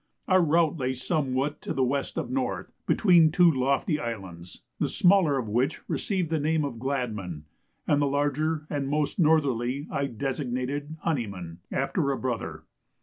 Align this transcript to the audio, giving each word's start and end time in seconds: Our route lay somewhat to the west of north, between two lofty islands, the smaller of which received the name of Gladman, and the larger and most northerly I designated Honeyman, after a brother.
Our 0.27 0.41
route 0.41 0.77
lay 0.77 0.95
somewhat 0.95 1.61
to 1.61 1.73
the 1.75 1.83
west 1.83 2.17
of 2.17 2.31
north, 2.31 2.71
between 2.87 3.31
two 3.31 3.51
lofty 3.51 3.99
islands, 3.99 4.63
the 4.79 4.89
smaller 4.89 5.37
of 5.37 5.47
which 5.47 5.87
received 5.87 6.31
the 6.31 6.39
name 6.39 6.65
of 6.65 6.79
Gladman, 6.79 7.43
and 7.85 8.01
the 8.01 8.07
larger 8.07 8.65
and 8.67 8.87
most 8.89 9.19
northerly 9.19 9.87
I 9.91 10.07
designated 10.07 10.97
Honeyman, 11.01 11.59
after 11.71 12.09
a 12.09 12.17
brother. 12.17 12.63